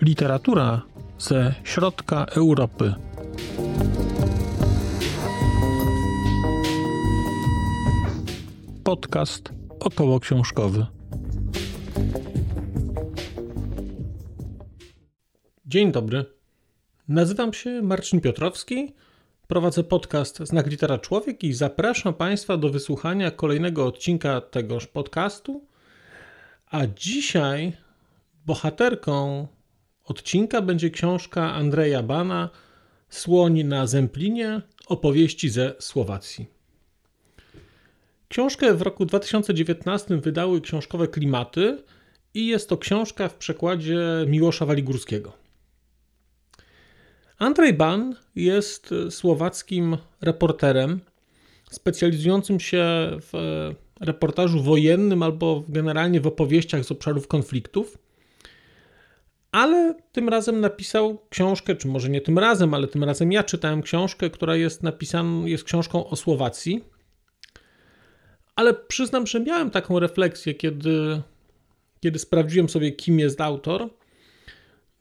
[0.00, 0.82] Literatura
[1.18, 2.94] ze środka Europy.
[8.84, 10.86] Podcast około książkowy.
[15.66, 16.24] Dzień dobry.
[17.08, 18.94] Nazywam się Marcin Piotrowski.
[19.48, 25.64] Prowadzę podcast Znak Litera Człowiek i zapraszam Państwa do wysłuchania kolejnego odcinka tegoż podcastu.
[26.70, 27.72] A dzisiaj
[28.46, 29.46] bohaterką
[30.04, 32.50] odcinka będzie książka Andrzeja Bana
[33.08, 36.46] Słoń na Zemplinie opowieści ze Słowacji.
[38.28, 41.82] Książkę w roku 2019 wydały książkowe Klimaty
[42.34, 45.47] i jest to książka w przekładzie Miłosza Waligórskiego.
[47.38, 51.00] Andrzej Ban jest słowackim reporterem
[51.70, 52.84] specjalizującym się
[53.20, 53.32] w
[54.00, 57.98] reportażu wojennym albo generalnie w opowieściach z obszarów konfliktów
[59.52, 63.82] ale tym razem napisał książkę, czy może nie tym razem, ale tym razem ja czytałem
[63.82, 66.84] książkę, która jest napisaną, jest książką o Słowacji.
[68.56, 71.22] Ale przyznam, że miałem taką refleksję, kiedy,
[72.00, 73.88] kiedy sprawdziłem sobie, kim jest autor.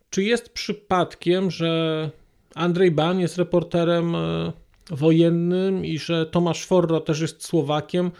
[0.09, 2.09] Czy jest przypadkiem, że
[2.57, 4.51] Andrzej Ban jest reporterem e,
[4.89, 8.11] wojennym i że Tomasz Forro też jest Słowakiem,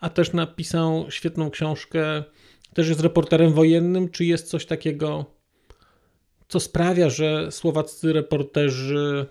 [0.00, 2.24] a też napisał świetną książkę,
[2.74, 4.08] też jest reporterem wojennym?
[4.08, 5.24] Czy jest coś takiego
[6.48, 9.26] co sprawia, że słowaccy reporterzy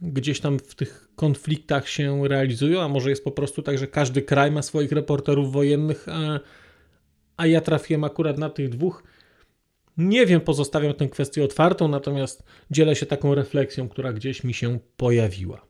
[0.00, 4.22] gdzieś tam w tych konfliktach się realizują, a może jest po prostu tak, że każdy
[4.22, 6.40] kraj ma swoich reporterów wojennych, a,
[7.36, 9.02] a ja trafiłem akurat na tych dwóch.
[9.96, 14.78] Nie wiem, pozostawiam tę kwestię otwartą, natomiast dzielę się taką refleksją, która gdzieś mi się
[14.96, 15.66] pojawiła.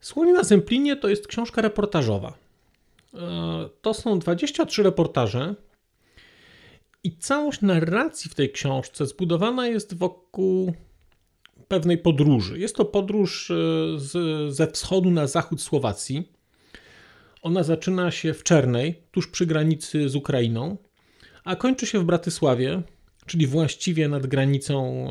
[0.00, 2.34] Słoń na Zemplinie to jest książka reportażowa.
[3.14, 3.18] E,
[3.82, 5.54] to są 23 reportaże,
[7.06, 10.74] i całość narracji w tej książce zbudowana jest wokół
[11.68, 12.58] pewnej podróży.
[12.58, 13.54] Jest to podróż e,
[13.96, 16.32] z, ze wschodu na zachód Słowacji.
[17.42, 20.76] Ona zaczyna się w Czernej, tuż przy granicy z Ukrainą,
[21.46, 22.82] a kończy się w Bratysławie,
[23.26, 25.06] czyli właściwie nad granicą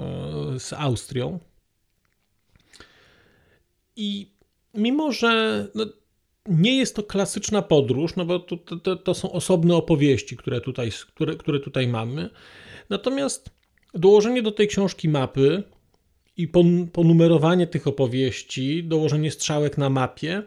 [0.56, 1.40] e, z Austrią.
[3.96, 4.32] I
[4.74, 5.86] mimo, że no,
[6.46, 10.92] nie jest to klasyczna podróż, no bo to, to, to, są osobne opowieści, które tutaj,
[11.08, 12.30] które, które tutaj mamy.
[12.90, 13.50] Natomiast
[13.94, 15.64] dołożenie do tej książki mapy
[16.38, 16.48] i
[16.94, 20.44] ponumerowanie tych opowieści, dołożenie strzałek na mapie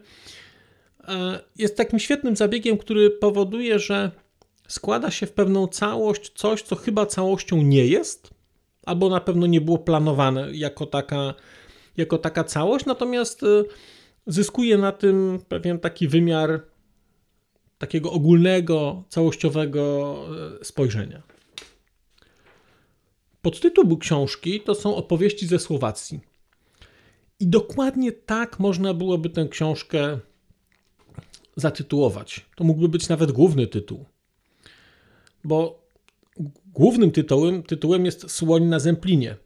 [1.08, 4.10] e, jest takim świetnym zabiegiem, który powoduje, że
[4.68, 8.30] składa się w pewną całość coś, co chyba całością nie jest,
[8.86, 11.34] albo na pewno nie było planowane jako taka,
[11.96, 12.86] jako taka całość.
[12.86, 13.46] Natomiast e,
[14.26, 16.62] zyskuje na tym pewien taki wymiar
[17.78, 20.14] takiego ogólnego, całościowego
[20.60, 21.22] e, spojrzenia.
[23.42, 26.20] Podtytuł książki to są opowieści ze Słowacji.
[27.40, 30.18] I dokładnie tak można byłoby tę książkę
[31.56, 32.46] zatytułować.
[32.56, 34.04] To mógłby być nawet główny tytuł.
[35.48, 35.82] Bo
[36.66, 39.36] głównym tytułem, tytułem jest Słoń na Zemplinie.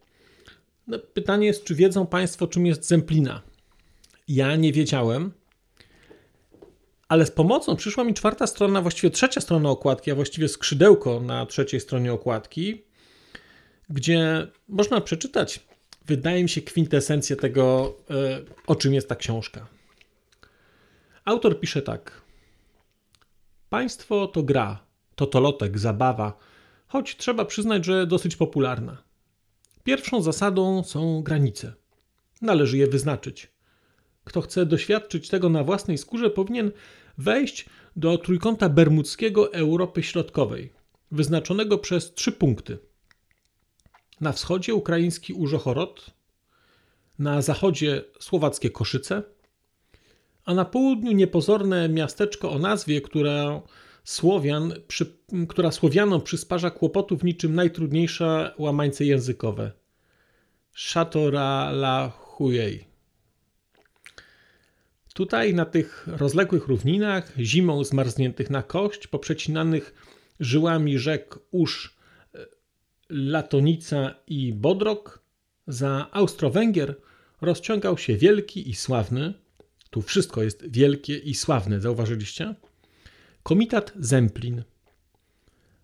[0.87, 3.41] No, pytanie jest, czy wiedzą Państwo, czym jest Zemplina?
[4.27, 5.31] Ja nie wiedziałem,
[7.07, 11.45] ale z pomocą przyszła mi czwarta strona, właściwie trzecia strona okładki, a właściwie skrzydełko na
[11.45, 12.83] trzeciej stronie okładki,
[13.89, 15.59] gdzie można przeczytać,
[16.05, 19.67] wydaje mi się, kwintesencję tego, e, o czym jest ta książka.
[21.25, 22.21] Autor pisze tak.
[23.69, 24.82] Państwo to gra,
[25.15, 26.37] to tolotek, zabawa,
[26.87, 29.03] choć trzeba przyznać, że dosyć popularna.
[29.83, 31.73] Pierwszą zasadą są granice.
[32.41, 33.53] Należy je wyznaczyć.
[34.23, 36.71] Kto chce doświadczyć tego na własnej skórze, powinien
[37.17, 37.65] wejść
[37.95, 40.73] do trójkąta bermudzkiego Europy Środkowej,
[41.11, 42.77] wyznaczonego przez trzy punkty.
[44.21, 46.11] Na wschodzie ukraiński Użochorod,
[47.19, 49.23] na zachodzie słowackie Koszyce,
[50.45, 53.61] a na południu niepozorne miasteczko o nazwie, która,
[54.03, 55.17] Słowian, przy,
[55.49, 59.71] która Słowianom przysparza kłopotów niczym najtrudniejsze łamańce językowe.
[60.93, 62.85] Chatora la Huyei.
[65.13, 69.93] Tutaj na tych rozległych równinach, zimą zmarzniętych na kość, poprzecinanych
[70.39, 71.97] żyłami rzek Usz,
[73.09, 75.23] Latonica i Bodrok,
[75.67, 76.95] za Austro-Węgier
[77.41, 79.33] rozciągał się wielki i sławny,
[79.89, 82.55] tu wszystko jest wielkie i sławne, zauważyliście?
[83.43, 84.63] Komitat Zemplin.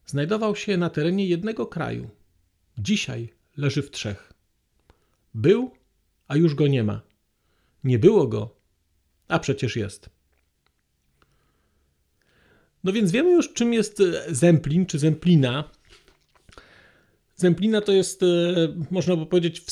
[0.05, 2.09] Znajdował się na terenie jednego kraju.
[2.77, 4.33] Dzisiaj leży w trzech.
[5.33, 5.71] Był,
[6.27, 7.01] a już go nie ma.
[7.83, 8.55] Nie było go,
[9.27, 10.09] a przecież jest.
[12.83, 15.63] No więc wiemy już, czym jest Zemplin czy Zemplina.
[17.35, 18.21] Zemplina to jest,
[18.91, 19.63] można by powiedzieć,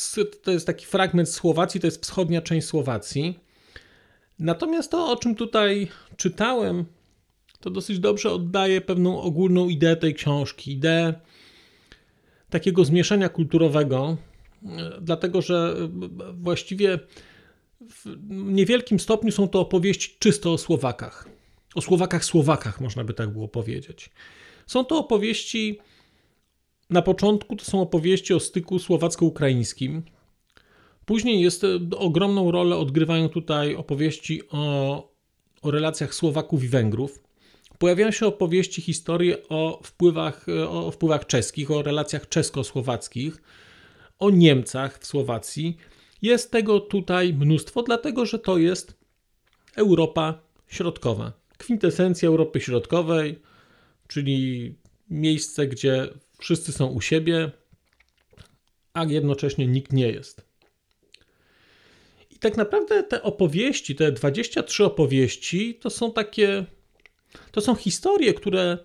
[0.44, 3.40] to jest taki fragment Słowacji, to jest wschodnia część Słowacji.
[4.40, 5.88] Natomiast to, o czym tutaj
[6.18, 6.86] czytałem,
[7.60, 10.72] to dosyć dobrze oddaje pewną ogólną ideę tej książki.
[10.72, 11.14] Ideę
[12.50, 14.18] takiego zmieszania kulturowego,
[15.02, 15.76] dlatego że
[16.34, 17.00] właściwie
[17.82, 21.30] w niewielkim stopniu są to opowieści czysto o Słowakach.
[21.76, 24.10] O Słowakach, Słowakach, można by tak było powiedzieć.
[24.68, 25.80] Są to opowieści,
[26.90, 30.04] na początku to są opowieści o styku słowacko-ukraińskim,
[31.08, 31.68] Później jest e,
[31.98, 35.12] ogromną rolę odgrywają tutaj opowieści o,
[35.62, 37.24] o relacjach Słowaków i Węgrów.
[37.80, 43.42] Pojawiają się opowieści, historie o wpływach, e, o wpływach czeskich, o relacjach czesko-słowackich,
[44.20, 45.78] o Niemcach w Słowacji.
[46.22, 48.94] Jest tego tutaj mnóstwo, dlatego że to jest
[49.76, 51.34] Europa Środkowa.
[51.58, 53.42] Kwintesencja Europy Środkowej,
[54.08, 54.76] czyli
[55.10, 56.08] miejsce, gdzie
[56.40, 57.52] wszyscy są u siebie,
[58.94, 60.48] a jednocześnie nikt nie jest.
[62.32, 66.66] I tak naprawdę te opowieści, te 23 opowieści, to są takie,
[67.52, 68.78] to są historie, które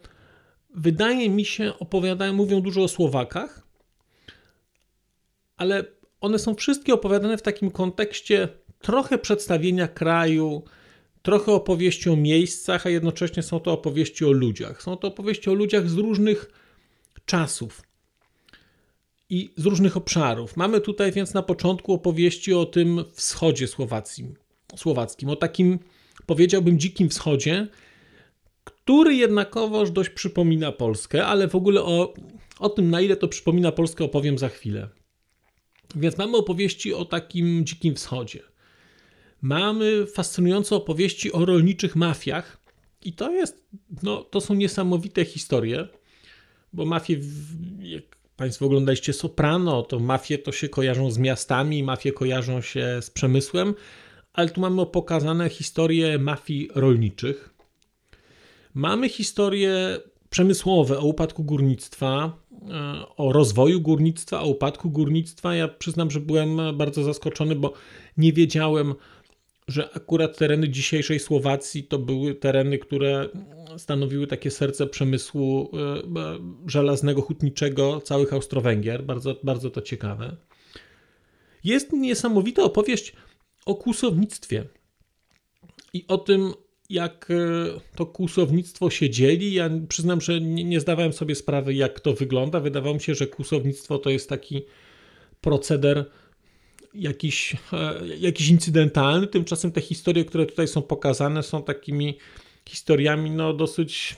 [0.75, 3.67] wydaje mi się opowiadają, mówią dużo o Słowakach,
[5.56, 5.85] ale
[6.21, 8.49] one są wszystkie opowiadane w takim kontekście
[8.81, 10.65] trochę przedstawienia kraju,
[11.23, 14.83] trochę opowieści o miejscach, a jednocześnie są to opowieści o ludziach.
[14.83, 16.50] Są to opowieści o ludziach z różnych
[17.27, 17.83] czasów
[19.31, 20.56] i z różnych obszarów.
[20.56, 24.35] Mamy tutaj więc na początku opowieści o tym wschodzie Słowacji,
[24.77, 25.79] słowackim, o takim
[26.27, 27.69] powiedziałbym dzikim wschodzie,
[28.93, 32.15] który jednakowoż dość przypomina Polskę, ale w ogóle o,
[32.59, 34.89] o tym, na ile to przypomina Polskę, opowiem za chwilę.
[35.97, 38.43] Więc mamy opowieści o takim dzikim wschodzie.
[39.43, 42.61] Mamy fascynujące opowieści o rolniczych mafiach,
[43.05, 43.67] i to jest,
[44.03, 45.89] no, to są niesamowite historie,
[46.73, 47.21] bo mafie,
[47.79, 48.05] jak
[48.37, 53.75] Państwo oglądaliście Soprano, to mafie to się kojarzą z miastami, mafie kojarzą się z przemysłem,
[54.33, 57.51] ale tu mamy pokazane historie mafii rolniczych.
[58.74, 62.38] Mamy historie przemysłowe o upadku górnictwa,
[62.70, 65.54] e, o rozwoju górnictwa, o upadku górnictwa.
[65.54, 67.72] Ja przyznam, że byłem bardzo zaskoczony, bo
[68.16, 68.94] nie wiedziałem,
[69.69, 73.28] że akurat tereny dzisiejszej Słowacji to były tereny, które
[73.78, 76.02] stanowiły takie serce przemysłu e,
[76.66, 79.04] żelaznego, hutniczego całych Austro-Węgier.
[79.04, 80.36] Bardzo, bardzo to ciekawe.
[81.64, 83.12] Jest niesamowita opowieść
[83.66, 84.64] o kłusownictwie
[85.92, 86.52] i o tym,
[86.93, 89.53] jak e, to kłusownictwo się dzieli.
[89.53, 92.61] Ja przyznam, że nie, nie zdawałem sobie sprawy, jak to wygląda.
[92.61, 94.62] Wydawało mi się, że kłusownictwo to jest taki
[95.41, 96.05] proceder
[96.94, 97.56] jakiś,
[98.19, 99.27] jakiś incydentalny.
[99.27, 102.19] Tymczasem te historie, które tutaj są pokazane, są takimi
[102.69, 104.17] historiami, no dosyć,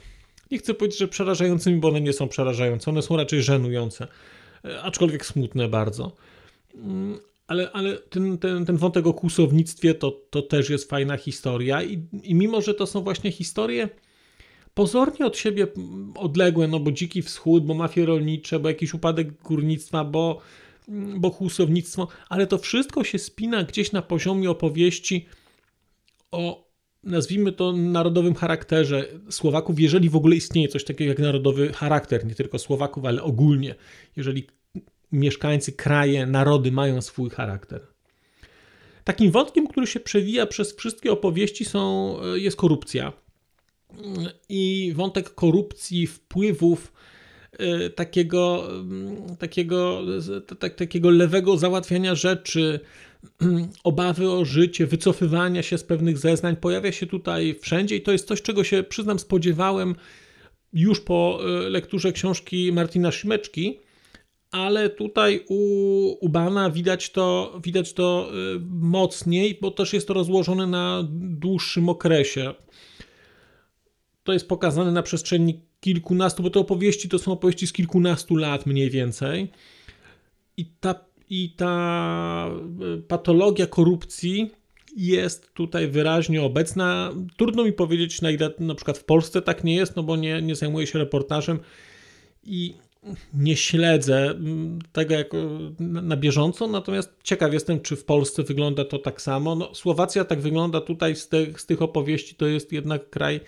[0.51, 4.09] nie chcę powiedzieć, że przerażającymi, bo one nie są przerażające, one są raczej żenujące,
[4.65, 6.13] e, aczkolwiek smutne bardzo.
[7.49, 11.83] Mm, ale, ale ten, ten, ten wątek o kłusownictwie to, to też jest fajna historia
[11.83, 13.89] i, i mimo, że to są właśnie historie
[14.75, 15.67] pozornie od siebie
[16.15, 20.41] odległe, no bo dziki wschód, bo mafie rolnicze, bo jakiś upadek górnictwa, bo,
[21.17, 25.27] bo kłusownictwo, ale to wszystko się spina gdzieś na poziomie opowieści
[26.31, 26.69] o,
[27.03, 32.35] nazwijmy to, narodowym charakterze Słowaków, jeżeli w ogóle istnieje coś takiego jak narodowy charakter, nie
[32.35, 33.75] tylko Słowaków, ale ogólnie,
[34.17, 34.47] jeżeli
[35.15, 37.87] mieszkańcy, kraje, narody mają swój charakter.
[39.05, 43.13] Takim wątkiem, który się przewija przez wszystkie opowieści są, jest korupcja.
[44.49, 46.93] I wątek korupcji, wpływów,
[47.53, 48.69] e, takiego,
[49.39, 50.03] takiego,
[50.77, 52.81] takiego lewego załatwiania rzeczy,
[53.85, 58.29] obawy o życie, wycofywania się z pewnych zeznań pojawia się tutaj wszędzie i to jest
[58.29, 59.95] coś, czego się, przyznam, spodziewałem
[60.73, 63.79] już po e, lekturze książki Martina Szymeczki,
[64.55, 65.59] ale tutaj u,
[66.21, 68.35] u Bana widać to, widać to e,
[68.71, 72.55] mocniej, bo też jest to rozłożone na dłuższym okresie.
[74.25, 78.67] To jest pokazane na przestrzeni kilkunastu, bo te opowieści to są opowieści z kilkunastu lat
[78.67, 79.51] mniej więcej.
[80.57, 80.95] I ta
[81.31, 84.51] i ta e, patologia korupcji
[84.97, 87.13] jest tutaj wyraźnie obecna.
[87.37, 90.43] Trudno mi powiedzieć, na ile na przykład w Polsce tak nie jest, no bo nie,
[90.43, 91.59] nie zajmuję się reportażem
[92.45, 92.75] i
[93.35, 95.31] nie śledzę mm, tego jak
[95.81, 99.55] na bieżąco, natomiast ciekaw jestem, czy w Polsce wygląda to tak samo.
[99.55, 103.41] No, Słowacja tak wygląda tutaj z tych, z tych opowieści, to jest jednak kraj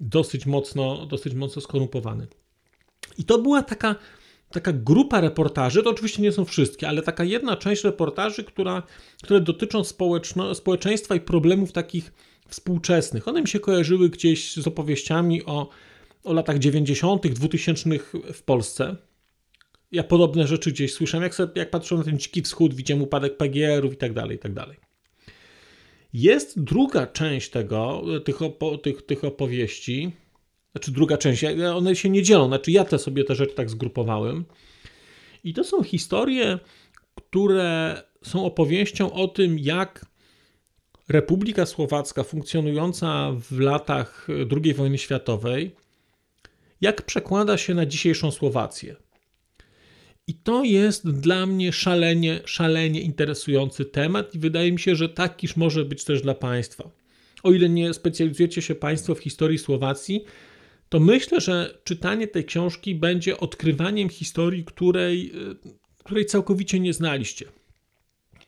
[0.00, 2.26] dosyć mocno, dosyć mocno skorumpowany.
[3.18, 3.94] I to była taka
[4.50, 8.82] taka grupa reportaży, to oczywiście nie są wszystkie, ale taka jedna część reportaży, która,
[9.22, 12.12] które dotyczą społeczno, społeczeństwa i problemów takich
[12.48, 13.28] współczesnych.
[13.28, 15.68] One mi się kojarzyły gdzieś z opowieściami o,
[16.24, 17.90] o latach 90., 2000
[18.32, 18.96] w Polsce.
[19.92, 23.36] Ja podobne rzeczy gdzieś słyszałem, jak, sobie, jak patrzę na ten dziki wschód, widziałem upadek
[23.36, 24.76] PGR-ów i tak dalej, i tak dalej.
[26.12, 30.12] Jest druga część tego, tych, opo, tych, tych opowieści,
[30.72, 34.44] znaczy druga część, one się nie dzielą, znaczy ja te sobie te rzeczy tak zgrupowałem.
[35.44, 36.58] I to są historie,
[37.14, 40.06] które są opowieścią o tym, jak
[41.08, 44.28] Republika Słowacka funkcjonująca w latach
[44.62, 45.74] II wojny światowej,
[46.84, 48.96] jak przekłada się na dzisiejszą Słowację.
[50.26, 55.56] I to jest dla mnie szalenie, szalenie interesujący temat i wydaje mi się, że takiż
[55.56, 56.90] może być też dla Państwa.
[57.42, 60.24] O ile nie specjalizujecie się Państwo w historii Słowacji,
[60.88, 67.46] to myślę, że czytanie tej książki będzie odkrywaniem historii, której, y, której całkowicie nie znaliście.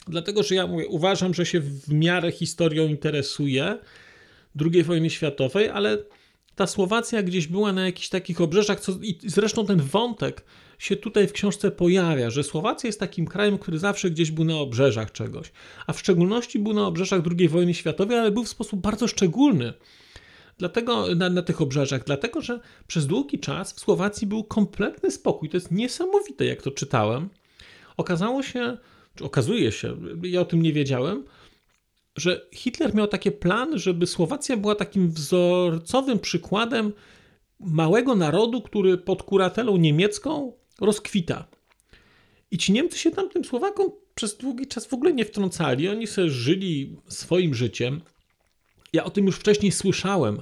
[0.09, 3.79] Dlatego, że ja mówię, uważam, że się w miarę historią interesuję
[4.61, 5.99] II wojny światowej, ale
[6.57, 10.45] ta Słowacja gdzieś była na jakichś takich obrzeżach, co, i zresztą ten wątek
[10.79, 14.57] się tutaj w książce pojawia, że Słowacja jest takim krajem, który zawsze gdzieś był na
[14.57, 15.53] obrzeżach czegoś,
[15.87, 19.73] a w szczególności był na obrzeżach II wojny światowej, ale był w sposób bardzo szczególny.
[20.59, 25.49] Dlatego na, na, tych obrzeżach, dlatego że przez długi czas w Słowacji był kompletny spokój.
[25.49, 27.29] To jest niesamowite, jak to czytałem.
[27.97, 28.77] Okazało się,
[29.21, 31.25] okazuje się, ja o tym nie wiedziałem,
[32.17, 36.93] że Hitler miał taki plan, żeby Słowacja była takim wzorcowym przykładem
[37.61, 41.49] małego narodu, który pod kuratelą niemiecką rozkwita.
[42.51, 45.89] I ci Niemcy się tam tym Słowakom przez długi czas w ogóle nie wtrącali.
[45.89, 48.01] Oni sobie żyli swoim życiem.
[48.93, 50.41] Ja o tym już wcześniej słyszałem,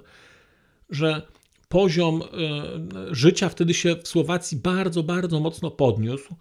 [0.90, 1.22] że
[1.68, 6.34] poziom e, życia wtedy się w Słowacji bardzo, bardzo mocno podniósł.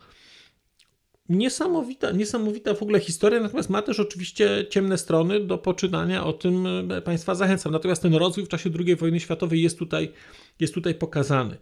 [1.30, 6.68] Niesamowita, niesamowita w ogóle historia, natomiast ma też oczywiście ciemne strony do poczytania, o tym
[6.92, 7.72] e, Państwa zachęcam.
[7.72, 10.12] Natomiast ten rozwój w czasie II wojny światowej jest tutaj,
[10.60, 11.58] jest tutaj pokazany.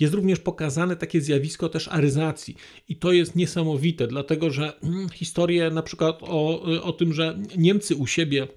[0.00, 2.56] Jest również pokazane takie zjawisko też aryzacji
[2.88, 7.96] i to jest niesamowite, dlatego że mm, historie na przykład o, o tym, że Niemcy
[7.96, 8.48] u siebie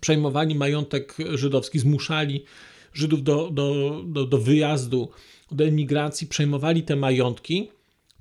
[0.00, 2.44] przejmowali majątek żydowski, zmuszali
[2.92, 5.10] Żydów do, do, do, do wyjazdu,
[5.52, 7.70] do emigracji, przejmowali te majątki,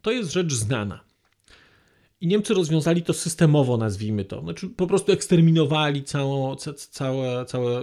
[0.02, 1.04] to jest rzecz znana.
[2.22, 4.42] I Niemcy rozwiązali to systemowo, nazwijmy to.
[4.42, 7.82] Znaczy po prostu eksterminowali całą, ca, całe, całe,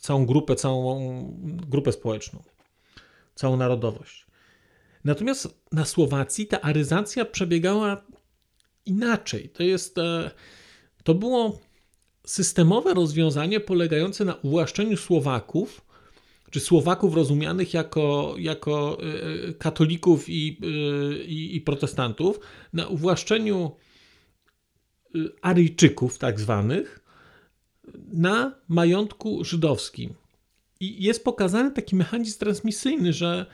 [0.00, 2.42] całą grupę, całą grupę społeczną,
[3.34, 4.26] całą narodowość.
[5.04, 8.02] Natomiast na Słowacji ta aryzacja przebiegała
[8.86, 9.48] inaczej.
[9.48, 10.30] To jest, e,
[11.04, 11.60] to było
[12.26, 15.85] systemowe rozwiązanie polegające na uwłaszczeniu Słowaków,
[16.56, 18.98] czy Słowaków rozumianych jako, jako
[19.48, 22.40] e, katolików i, e, i, i protestantów,
[22.72, 23.70] na uwłaszczeniu
[25.14, 27.04] e, Aryjczyków, tak zwanych,
[28.12, 30.14] na majątku żydowskim.
[30.80, 33.46] I jest pokazany taki mechanizm transmisyjny, że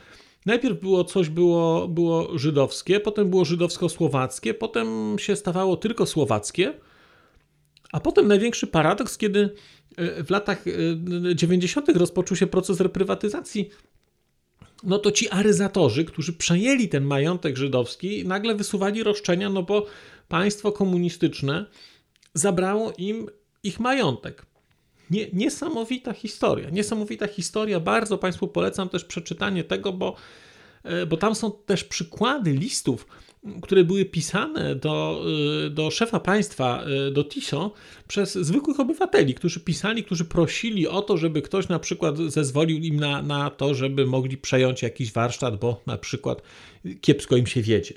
[0.47, 6.75] najpierw było coś było, było żydowskie, potem było żydowsko-słowackie, potem się stawało tylko słowackie,
[7.93, 9.51] a potem największy paradoks, kiedy e,
[9.99, 10.65] w latach
[11.35, 11.89] 90.
[11.89, 13.71] E, rozpoczął się proces reprywatyzacji,
[14.83, 19.87] no to ci aryzatorzy, którzy przejęli ten majątek żydowski, nagle wysuwali roszczenia, no bo
[20.29, 21.67] państwo komunistyczne
[22.35, 23.27] zabrało im
[23.63, 24.47] ich majątek.
[25.11, 27.81] Nie, niesamowita historia, niesamowita historia.
[27.81, 30.17] Bardzo Państwu polecam też przeczytanie tego, bo,
[30.85, 33.07] e, bo tam są też przykłady listów
[33.63, 35.25] które były pisane do,
[35.67, 37.73] y, do szefa państwa, y, do TISO,
[38.09, 43.01] przez zwykłych obywateli, którzy pisali, którzy prosili o to, żeby ktoś na przykład zezwolił im
[43.01, 46.43] na, na to, żeby mogli przejąć jakiś warsztat, bo na przykład
[47.01, 47.95] kiepsko im się wiedzie.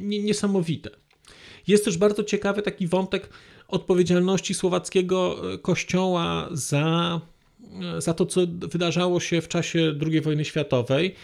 [0.00, 0.90] Niesamowite.
[1.66, 3.30] Jest też bardzo ciekawy taki wątek
[3.68, 7.20] odpowiedzialności słowackiego y, kościoła za,
[7.98, 11.14] za to, co wydarzało się w czasie II wojny światowej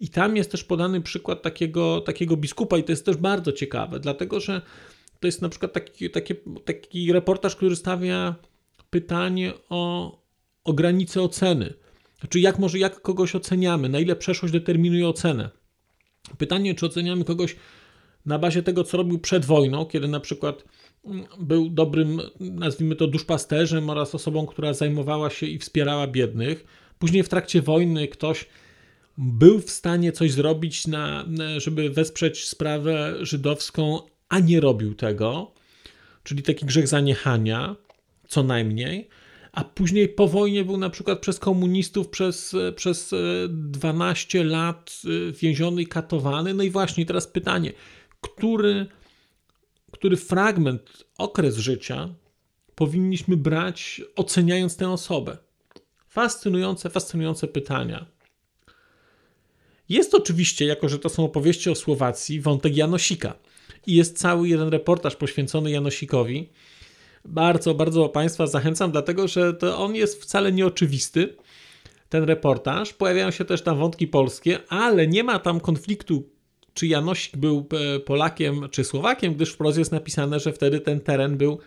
[0.00, 4.00] i tam jest też podany przykład takiego, takiego biskupa, i to jest też bardzo ciekawe,
[4.00, 4.62] dlatego że
[5.20, 8.34] to jest na przykład taki, taki, taki reportaż, który stawia
[8.90, 10.12] pytanie o,
[10.64, 11.74] o granicę oceny.
[12.20, 15.50] Znaczy, jak może, jak kogoś oceniamy, na ile przeszłość determinuje ocenę.
[16.38, 17.56] Pytanie, czy oceniamy kogoś
[18.26, 20.64] na bazie tego, co robił przed wojną, kiedy na przykład
[21.04, 26.64] mm, był dobrym, nazwijmy to, duszpasterzem oraz osobą, która zajmowała się i wspierała biednych.
[26.98, 28.46] Później w trakcie wojny ktoś
[29.18, 31.24] był w stanie coś zrobić, na,
[31.56, 33.98] żeby wesprzeć sprawę żydowską,
[34.28, 35.52] a nie robił tego,
[36.22, 37.76] czyli taki grzech zaniechania,
[38.28, 39.08] co najmniej,
[39.52, 43.14] a później po wojnie był na przykład przez komunistów przez, przez
[43.48, 45.02] 12 lat
[45.42, 46.54] więziony i katowany.
[46.54, 47.72] No i właśnie teraz pytanie,
[48.20, 48.86] który,
[49.90, 52.14] który fragment, okres życia
[52.74, 55.38] powinniśmy brać, oceniając tę osobę?
[56.08, 58.06] Fascynujące, fascynujące pytania.
[59.90, 63.34] Jest oczywiście, jako że to są opowieści o Słowacji, wątek Janosika.
[63.86, 66.48] I jest cały jeden reportaż poświęcony Janosikowi.
[67.24, 71.36] Bardzo, bardzo Państwa zachęcam, dlatego że to on jest wcale nieoczywisty,
[72.08, 72.92] ten reportaż.
[72.92, 76.28] Pojawiają się też tam wątki polskie, ale nie ma tam konfliktu,
[76.74, 77.66] czy Janosik był
[77.96, 81.58] e, Polakiem, czy Słowakiem, gdyż wprost jest napisane, że wtedy ten teren był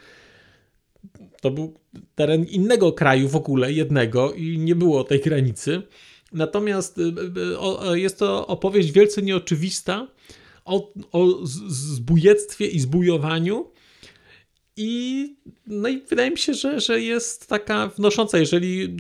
[1.41, 1.79] to był
[2.15, 5.81] teren innego kraju w ogóle, jednego i nie było tej granicy.
[6.33, 10.07] Natomiast y, y, y, jest to opowieść wielce nieoczywista
[10.65, 13.71] o, o zbójectwie i zbujowaniu.
[14.77, 15.35] I,
[15.67, 18.37] no i wydaje mi się, że, że jest taka wnosząca.
[18.37, 18.97] Jeżeli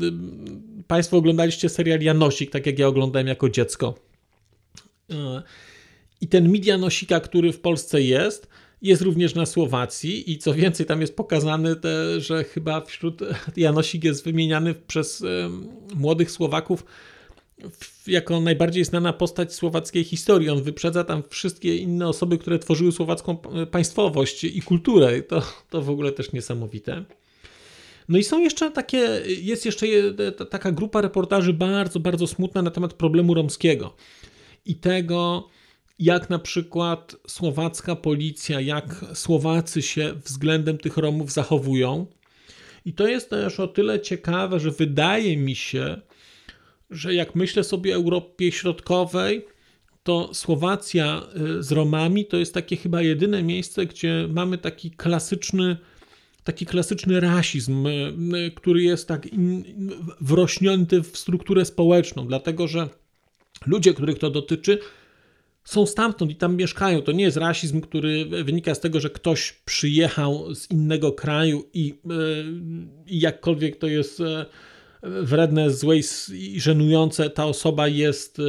[0.87, 3.95] Państwo oglądaliście serial Janosik, tak jak ja oglądałem jako dziecko,
[6.21, 8.47] i ten mit Janosika, który w Polsce jest,
[8.81, 13.21] jest również na Słowacji i co więcej, tam jest pokazane, te, że chyba wśród
[13.57, 15.23] Janosik jest wymieniany przez
[15.95, 16.85] młodych Słowaków
[18.07, 20.49] jako najbardziej znana postać słowackiej historii.
[20.49, 23.37] On wyprzedza tam wszystkie inne osoby, które tworzyły słowacką
[23.71, 25.21] państwowość i kulturę.
[25.21, 27.03] To, to w ogóle też niesamowite.
[28.09, 29.85] No i są jeszcze takie, jest jeszcze
[30.49, 33.95] taka grupa reportaży bardzo, bardzo smutna na temat problemu romskiego
[34.65, 35.49] i tego,
[35.99, 42.05] jak na przykład słowacka policja, jak Słowacy się względem tych Romów zachowują.
[42.85, 46.01] I to jest też o tyle ciekawe, że wydaje mi się,
[46.93, 49.45] że jak myślę sobie o Europie Środkowej,
[50.03, 51.23] to Słowacja
[51.59, 55.77] y, z Romami to jest takie chyba jedyne miejsce, gdzie mamy taki klasyczny,
[56.43, 58.13] taki klasyczny rasizm, y,
[58.47, 59.27] y, który jest tak
[60.21, 62.89] wrośnięty w strukturę społeczną, dlatego że
[63.65, 64.79] ludzie, których to dotyczy,
[65.63, 67.01] są stamtąd i tam mieszkają.
[67.01, 71.93] To nie jest rasizm, który wynika z tego, że ktoś przyjechał z innego kraju i,
[73.07, 74.21] i jakkolwiek to jest
[75.03, 75.95] wredne, złe
[76.33, 78.43] i żenujące, ta osoba jest y,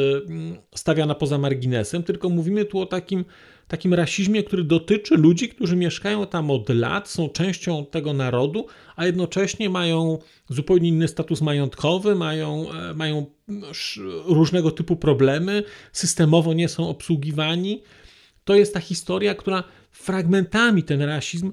[0.75, 3.25] stawiana poza marginesem, tylko mówimy tu o takim,
[3.69, 9.07] takim rasizmie, który dotyczy ludzi, którzy mieszkają tam od lat, są częścią tego narodu, a
[9.07, 13.27] jednocześnie mają zupełnie inny status majątkowy, mają, e, mają
[14.27, 15.63] różnego typu problemy,
[15.93, 17.83] systemowo nie są obsługiwani.
[18.45, 21.53] To jest ta historia, która fragmentami ten rasizm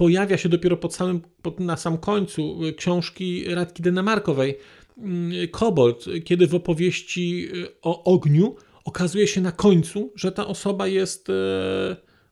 [0.00, 4.58] pojawia się dopiero pod samym, pod, na sam końcu y, książki Radki Denemarkowej,
[4.98, 10.86] mm, Kobold, kiedy w opowieści y, o ogniu okazuje się na końcu, że ta osoba
[10.86, 11.32] jest, y,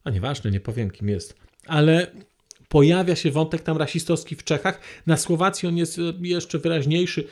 [0.05, 1.35] a nieważne, nie powiem kim jest,
[1.67, 2.07] ale
[2.69, 4.81] pojawia się wątek tam rasistowski w Czechach.
[5.07, 7.25] Na Słowacji on jest jeszcze wyraźniejszy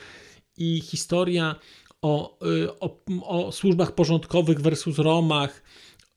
[0.57, 1.55] i historia
[2.01, 2.39] o,
[2.79, 5.63] o, o służbach porządkowych versus Romach,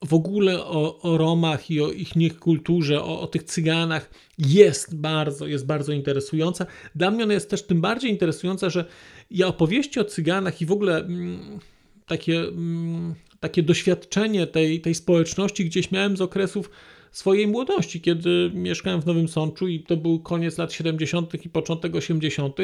[0.04, 5.46] w ogóle o, o Romach i o ich kulturze, o, o, tych Cyganach jest bardzo,
[5.46, 6.66] jest bardzo interesująca.
[6.94, 8.84] Dla mnie ona jest też tym bardziej interesująca, że
[9.30, 11.58] ja opowieści o Cyganach i w ogóle mm,
[12.06, 16.70] takie, mm, takie doświadczenie tej, tej społeczności gdzieś miałem z okresów
[17.12, 21.44] swojej młodości, kiedy mieszkałem w Nowym Sączu i to był koniec lat 70.
[21.44, 22.56] i początek 80.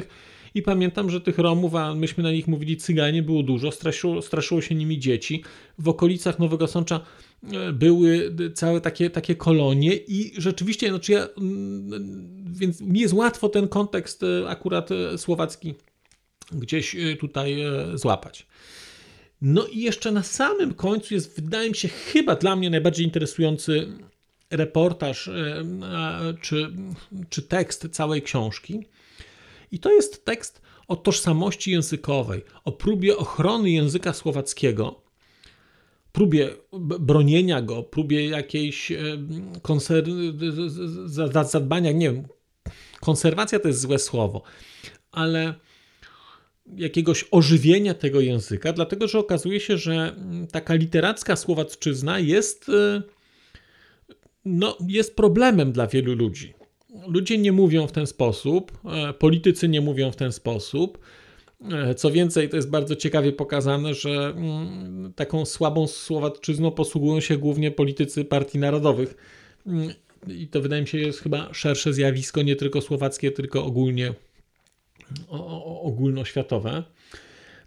[0.55, 4.61] I pamiętam, że tych Romów, a myśmy na nich mówili Cyganie, było dużo, straszyło, straszyło
[4.61, 5.42] się nimi dzieci.
[5.79, 7.01] W okolicach Nowego Sącza
[7.72, 13.68] były całe takie, takie kolonie i rzeczywiście, znaczy ja, mm, więc mi jest łatwo ten
[13.68, 15.75] kontekst e, akurat e, słowacki
[16.53, 17.57] gdzieś tutaj
[17.94, 18.46] złapać.
[19.40, 23.88] No i jeszcze na samym końcu jest, wydaje mi się, chyba dla mnie najbardziej interesujący
[24.51, 25.31] reportaż
[26.40, 26.72] czy,
[27.29, 28.87] czy tekst całej książki.
[29.72, 35.06] I to jest tekst o tożsamości językowej, o próbie ochrony języka słowackiego,
[36.16, 36.50] próbie
[37.00, 38.92] bronienia go, próbie jakiejś
[39.62, 40.05] konser-
[41.44, 42.24] zadbania, nie wiem,
[43.00, 44.42] konserwacja to jest złe słowo,
[45.12, 45.55] ale
[46.76, 50.16] jakiegoś ożywienia tego języka, dlatego że okazuje się, że
[50.52, 53.02] taka literacka słowacczyzna jest, e,
[54.44, 56.55] no, jest problemem dla wielu ludzi
[57.07, 60.98] ludzie nie mówią w ten sposób, e, politycy nie mówią w ten sposób.
[61.64, 67.37] E, co więcej, to jest bardzo ciekawie pokazane, że mm, taką słabą słowacczyzną posługują się
[67.37, 69.14] głównie politycy partii narodowych.
[69.66, 69.88] Mm,
[70.29, 74.14] I to wydaje mi się jest chyba szersze zjawisko, nie tylko słowackie, tylko ogólnie
[75.83, 76.83] ogólnoświatowe.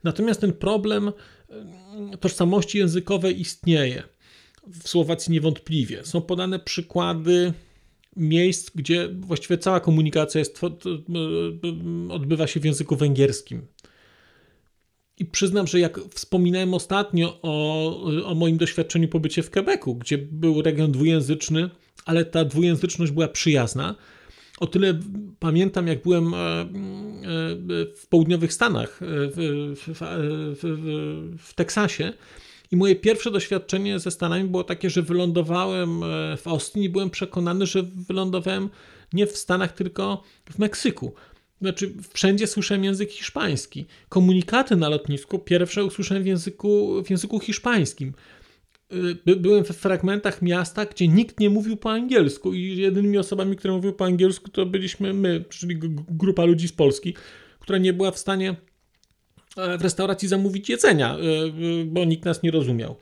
[0.03, 1.11] Natomiast ten problem
[1.49, 4.03] mm, tożsamości językowej istnieje.
[4.83, 6.03] W Słowacji niewątpliwie.
[6.05, 7.53] Są podane przykłady
[8.15, 10.61] miejsc, gdzie właściwie cała komunikacja jest,
[12.09, 13.67] odbywa się w języku węgierskim.
[15.19, 20.61] I przyznam, że jak wspominałem ostatnio o, o moim doświadczeniu pobycie w Quebecu, gdzie był
[20.61, 21.69] region dwujęzyczny,
[22.05, 23.95] ale ta dwujęzyczność była przyjazna,
[24.59, 24.99] o tyle
[25.39, 26.67] pamiętam, jak byłem e, e,
[27.95, 29.35] w południowych Stanach, e, w,
[29.75, 29.99] w,
[30.61, 32.13] w, w Teksasie,
[32.71, 36.01] i moje pierwsze doświadczenie ze Stanami było takie, że wylądowałem
[36.37, 38.69] w Austin i byłem przekonany, że wylądowałem
[39.13, 41.13] nie w Stanach, tylko w Meksyku.
[41.61, 43.85] Znaczy, wszędzie słyszałem język hiszpański.
[44.09, 48.13] Komunikaty na lotnisku pierwsze usłyszałem w języku, w języku hiszpańskim.
[49.27, 53.73] Y, byłem w fragmentach miasta, gdzie nikt nie mówił po angielsku i jedynymi osobami, które
[53.73, 57.15] mówiły po angielsku to byliśmy my, czyli grupa ludzi z Polski,
[57.59, 58.55] która nie była w stanie
[59.57, 61.19] e, w restauracji zamówić jedzenia, e,
[61.85, 62.95] bo nikt nas nie rozumiał.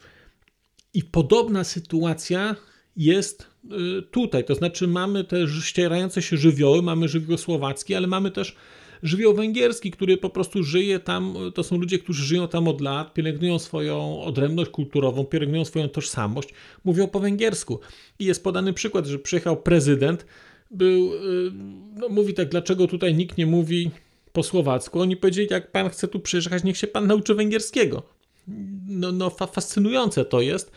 [0.93, 2.55] I podobna sytuacja
[2.95, 3.47] jest
[4.11, 8.55] tutaj, to znaczy mamy te ścierające się żywioły, mamy żywioł słowacki, ale mamy też
[9.03, 13.13] żywioł węgierski, który po prostu żyje tam, to są ludzie, którzy żyją tam od lat,
[13.13, 16.49] pielęgnują swoją odrębność kulturową, pielęgnują swoją tożsamość,
[16.85, 17.79] mówią po węgiersku.
[18.19, 20.25] I jest podany przykład, że przyjechał prezydent,
[20.71, 21.51] był, y,
[21.95, 23.91] no mówi tak, dlaczego tutaj nikt nie mówi
[24.33, 25.01] po słowacku.
[25.01, 28.03] Oni powiedzieli, jak pan chce tu przyjechać, niech się pan nauczy węgierskiego.
[28.87, 30.71] No, no fascynujące to jest.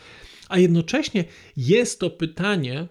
[0.51, 1.25] A jednocześnie
[1.57, 2.87] jest to pytanie,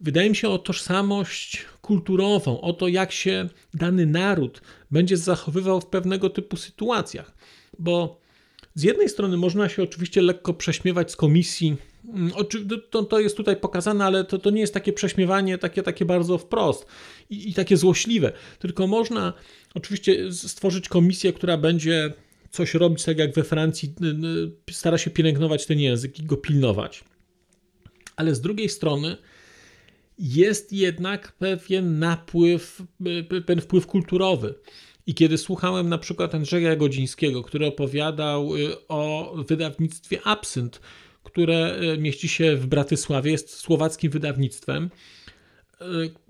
[0.00, 5.86] wydaje mi się, o tożsamość kulturową, o to, jak się dany naród będzie zachowywał w
[5.86, 7.34] pewnego typu sytuacjach.
[7.78, 8.20] Bo
[8.74, 11.76] z jednej strony można się oczywiście lekko prześmiewać z komisji.
[12.14, 12.32] Mm,
[13.10, 16.86] to, jest tutaj pokazane, ale to, to nie jest takie prześmiewanie takie, takie bardzo wprost
[17.30, 18.32] i, i takie złośliwe.
[18.58, 19.32] Tylko można
[19.74, 22.12] oczywiście stworzyć komisję, która będzie
[22.56, 23.94] coś robić, tak jak we Francji,
[24.70, 27.04] stara się pielęgnować ten język i go pilnować.
[28.16, 29.16] Ale z drugiej strony
[30.18, 32.82] jest jednak pewien napływ,
[33.46, 34.54] pewien wpływ kulturowy.
[35.06, 40.80] I kiedy słuchałem na przykład Andrzeja Godzińskiego, który opowiadał y, o wydawnictwie Absynt,
[41.22, 44.90] które y, mieści się w Bratysławie, jest słowackim wydawnictwem,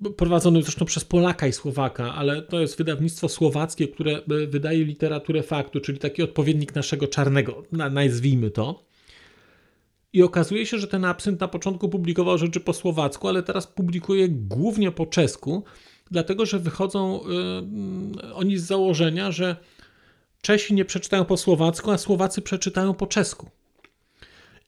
[0.07, 5.43] y, prowadzonym zresztą przez Polaka i Słowaka, ale to jest wydawnictwo słowackie, które wydaje literaturę
[5.43, 8.87] faktu, czyli taki odpowiednik naszego czarnego, nazwijmy to.
[10.13, 14.29] I okazuje się, że ten absynt na początku publikował rzeczy po słowacku, ale teraz publikuje
[14.29, 15.65] głównie po czesku,
[16.11, 17.21] dlatego że wychodzą
[18.23, 19.57] yy, oni z założenia, że
[20.47, 23.51] Czesi nie przeczytają po słowacku, a Słowacy przeczytają po czesku.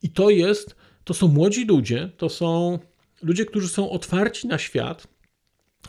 [0.03, 2.79] I to jest, to są młodzi ludzie, to są
[3.23, 5.07] ludzie, którzy są otwarci na świat,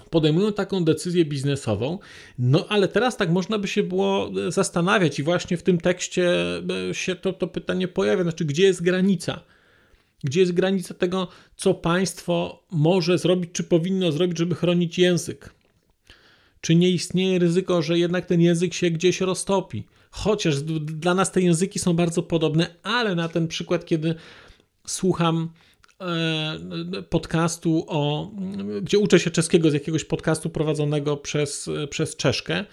[0.10, 2.00] podejmują taką decyzję biznesową,
[2.40, 6.34] no ale teraz tak można by się było zastanawiać i właśnie w tym tekście
[6.90, 9.42] e, się to, to pytanie pojawia, znaczy gdzie jest granica?
[10.24, 15.54] Gdzie jest granica tego, co państwo może zrobić, czy powinno zrobić, żeby chronić język?
[16.62, 19.88] Czy nie istnieje ryzyko, że jednak ten język się gdzieś roztopi?
[20.12, 24.16] Chociaż dla nas te języki są bardzo podobne, ale na ten przykład, kiedy
[24.88, 25.69] słucham E,
[27.10, 28.32] podcastu, o,
[28.82, 32.66] gdzie uczę się czeskiego z jakiegoś podcastu prowadzonego przez, przez Czeszkę,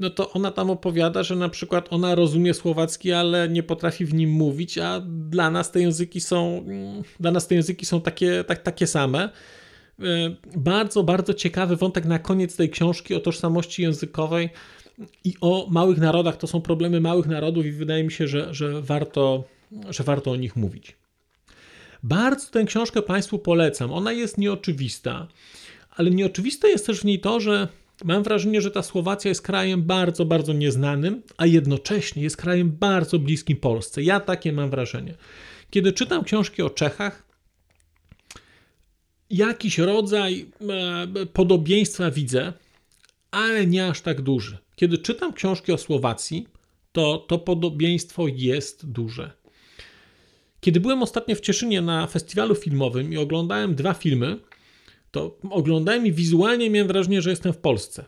[0.00, 4.14] no to ona tam opowiada, że na przykład ona rozumie słowacki, ale nie potrafi w
[4.14, 6.64] nim mówić, a dla nas te języki są,
[7.20, 9.28] dla nas te języki są takie, tak, takie same.
[10.00, 10.02] E,
[10.56, 14.50] bardzo, bardzo ciekawy wątek na koniec tej książki o tożsamości językowej
[15.24, 16.36] i o małych narodach.
[16.36, 19.44] To są problemy małych narodów i wydaje mi się, że, że, warto,
[19.90, 20.99] że warto o nich mówić.
[22.02, 23.92] Bardzo tę książkę Państwu polecam.
[23.92, 25.28] Ona jest nieoczywista,
[25.90, 27.68] ale nieoczywiste jest też w niej to, że
[28.04, 33.18] mam wrażenie, że ta Słowacja jest krajem bardzo, bardzo nieznanym, a jednocześnie jest krajem bardzo
[33.18, 34.02] bliskim Polsce.
[34.02, 35.14] Ja takie mam wrażenie.
[35.70, 37.22] Kiedy czytam książki o Czechach,
[39.30, 42.52] jakiś rodzaj e, podobieństwa widzę,
[43.30, 44.58] ale nie aż tak duży.
[44.76, 46.46] Kiedy czytam książki o Słowacji,
[46.92, 49.39] to to podobieństwo jest duże.
[50.60, 54.38] Kiedy byłem ostatnio w Cieszynie na festiwalu filmowym i oglądałem dwa filmy,
[55.10, 58.04] to oglądałem i wizualnie miałem wrażenie, że jestem w Polsce.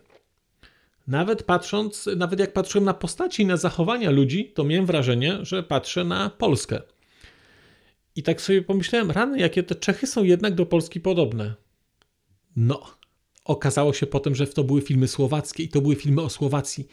[1.06, 5.62] Nawet patrząc, nawet jak patrzyłem na postaci i na zachowania ludzi, to miałem wrażenie, że
[5.62, 6.82] patrzę na Polskę.
[8.16, 11.54] I tak sobie pomyślałem, rany, jakie te Czechy są jednak do Polski podobne.
[12.56, 12.82] No,
[13.44, 16.88] okazało się potem, że to były filmy słowackie i to były filmy o Słowacji.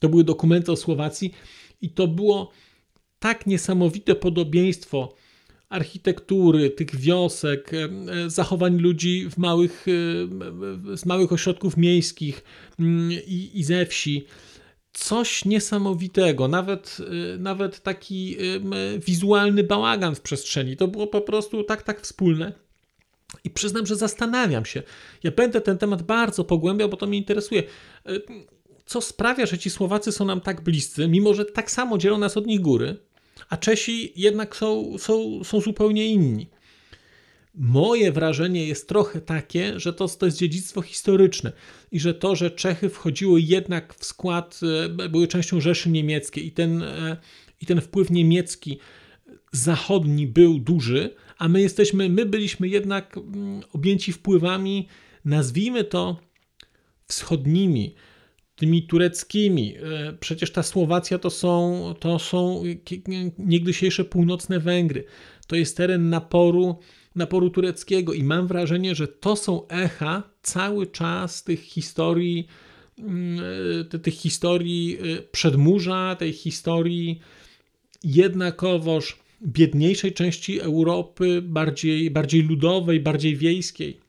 [0.00, 1.34] To były dokumenty o Słowacji
[1.80, 2.50] i to było
[3.24, 5.14] tak niesamowite podobieństwo
[5.68, 9.86] architektury, tych wiosek, e, zachowań ludzi w małych,
[10.92, 12.44] e, z małych ośrodków miejskich
[12.78, 14.26] mm, i, i ze wsi.
[14.92, 16.96] Coś niesamowitego, nawet,
[17.34, 18.36] e, nawet taki
[19.06, 20.76] wizualny bałagan w przestrzeni.
[20.76, 22.52] To było po prostu tak, tak wspólne.
[23.44, 24.82] I przyznam, że zastanawiam się.
[25.22, 27.62] Ja będę ten temat bardzo pogłębiał, bo to mnie interesuje.
[28.86, 32.36] Co sprawia, że ci Słowacy są nam tak bliscy, mimo że tak samo dzielą nas
[32.36, 32.96] od nich góry,
[33.48, 36.46] a Czesi jednak są, są, są zupełnie inni.
[37.54, 41.52] Moje wrażenie jest trochę takie, że to, to jest dziedzictwo historyczne
[41.92, 44.60] i że to, że Czechy wchodziły jednak w skład,
[45.02, 47.16] e, były częścią Rzeszy Niemieckiej i ten, e,
[47.60, 48.78] i ten wpływ niemiecki
[49.52, 54.88] zachodni był duży, a my jesteśmy, my byliśmy jednak mm, objęci wpływami,
[55.24, 56.20] nazwijmy to
[57.06, 57.94] wschodnimi,
[58.56, 59.74] tymi tureckimi.
[59.76, 62.62] E, przecież ta Słowacja to są, to są
[63.38, 65.04] niegdysiejsze północne Węgry.
[65.46, 66.78] To jest teren naporu,
[67.14, 72.46] naporu tureckiego i mam wrażenie, że to są echa cały czas tych historii,
[72.98, 73.44] mm,
[73.94, 77.20] e, tych historii e, przedmurza, tej historii
[78.04, 84.00] jednakowoż biedniejszej części Europy, bardziej, bardziej ludowej, bardziej wiejskiej.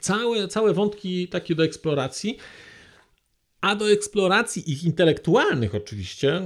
[0.00, 2.38] Całe, całe wątki takie do eksploracji.
[3.60, 6.42] A do eksploracji ich intelektualnych oczywiście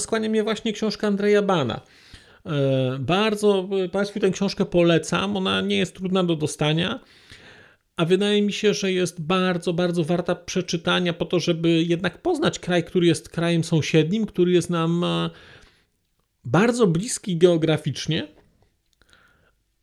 [0.00, 1.80] skłania, mnie właśnie książka Andrzeja Bana.
[2.46, 5.36] E, bardzo Państwu tę książkę polecam.
[5.36, 7.00] Ona nie jest trudna do dostania,
[7.96, 12.58] a wydaje mi się, że jest bardzo, bardzo warta przeczytania po to, żeby jednak poznać
[12.58, 15.30] kraj, który jest krajem sąsiednim, który jest nam e,
[16.44, 18.28] bardzo bliski geograficznie,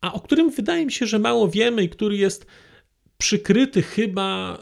[0.00, 2.46] a o którym wydaje mi się, że mało wiemy i który jest
[3.22, 4.58] przykryty chyba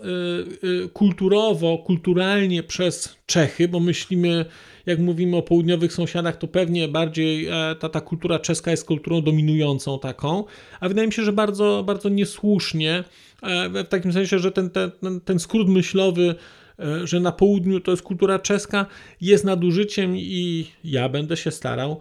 [0.62, 4.44] y, y, kulturowo, kulturalnie przez Czechy, bo myślimy,
[4.86, 9.22] jak mówimy o południowych sąsiadach, to pewnie bardziej e, ta, ta kultura czeska jest kulturą
[9.22, 10.44] dominującą taką,
[10.80, 13.04] a wydaje mi się, że bardzo, bardzo niesłusznie,
[13.42, 16.34] e, w takim sensie, że ten, ten, ten skrót myślowy,
[16.78, 18.86] e, że na południu to jest kultura czeska,
[19.20, 22.00] jest nadużyciem i ja będę się starał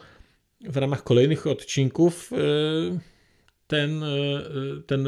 [0.61, 2.31] w ramach kolejnych odcinków
[3.69, 4.07] ten, e,
[4.87, 5.05] ten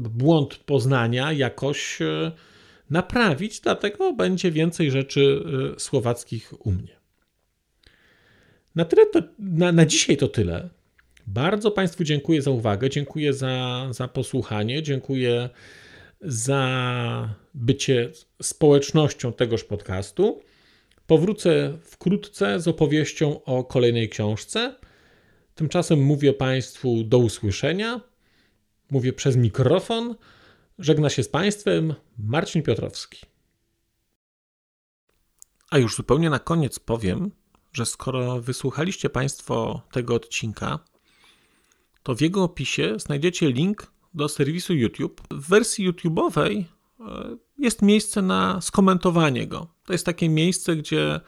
[0.00, 2.32] błąd poznania jakoś e,
[2.90, 5.44] naprawić, dlatego będzie więcej rzeczy
[5.76, 6.96] e, słowackich u mnie.
[8.74, 10.68] Na, tyle to, na, na dzisiaj to tyle.
[11.26, 15.48] Bardzo Państwu dziękuję za uwagę, dziękuję za, za posłuchanie, dziękuję
[16.20, 18.10] za bycie
[18.42, 20.42] społecznością tegoż podcastu.
[21.06, 24.74] Powrócę wkrótce z opowieścią o kolejnej książce.
[25.54, 28.00] Tymczasem mówię Państwu do usłyszenia.
[28.90, 30.14] Mówię przez mikrofon.
[30.78, 33.26] Żegna się z Państwem Marcin Piotrowski.
[35.70, 37.30] A już zupełnie na koniec powiem,
[37.72, 40.78] że skoro wysłuchaliście Państwo tego odcinka,
[42.02, 45.22] to w jego opisie znajdziecie link do serwisu YouTube.
[45.30, 46.64] W wersji YouTube'owej
[47.00, 49.66] e, jest miejsce na skomentowanie go.
[49.84, 51.20] To jest takie miejsce, gdzie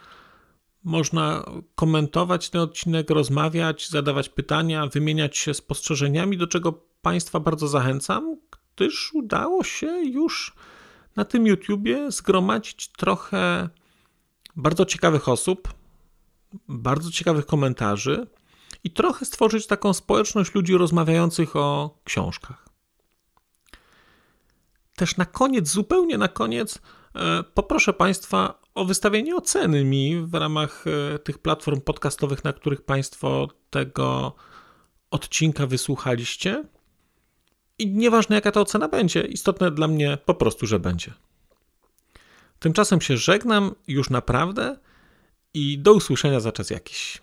[0.87, 1.45] można
[1.75, 6.73] komentować ten odcinek, rozmawiać, zadawać pytania, wymieniać się spostrzeżeniami, do czego
[7.03, 8.37] Państwa bardzo zachęcam,
[8.77, 10.55] gdyż udało się już
[11.17, 13.69] na tym YouTubie zgromadzić trochę
[14.57, 15.75] bardzo ciekawych osób,
[16.69, 18.27] bardzo ciekawych komentarzy
[18.85, 22.69] i trochę stworzyć taką społeczność ludzi rozmawiających o książkach.
[24.97, 26.79] Też na koniec, zupełnie na koniec,
[27.15, 30.85] e, poproszę Państwa o wystawienie oceny mi w ramach
[31.15, 34.35] e, tych platform podcastowych, na których Państwo tego
[35.11, 36.65] odcinka wysłuchaliście.
[37.79, 41.13] I nieważne jaka ta ocena będzie, istotne dla mnie po prostu, że będzie.
[42.59, 44.77] Tymczasem się żegnam już naprawdę
[45.55, 47.23] i do usłyszenia za czas jakiś.